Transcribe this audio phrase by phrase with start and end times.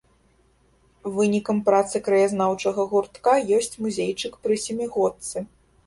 [1.17, 5.37] Вынікам працы краязнаўчага гуртка ёсць музейчык пры сямігодцы.